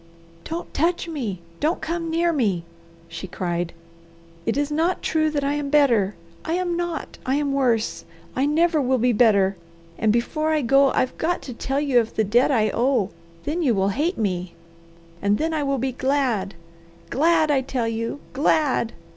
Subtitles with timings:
[0.45, 1.41] "Don't touch me!
[1.59, 2.63] Don't come near me!"
[3.07, 3.71] she cried.
[4.47, 6.15] "It is not true that I am better.
[6.43, 7.19] I am not!
[7.23, 8.03] I am worse!
[8.35, 9.57] I never will be better.
[9.99, 13.11] And before I go I've got to tell you of the debt I owe;
[13.43, 14.55] then you will hate me,
[15.21, 16.55] and then I will be glad!
[17.11, 18.21] Glad, I tell you!
[18.33, 18.93] Glad!